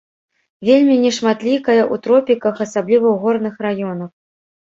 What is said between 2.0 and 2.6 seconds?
тропіках,